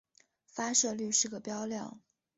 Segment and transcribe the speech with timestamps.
[0.47, 2.01] 发射率是个标量。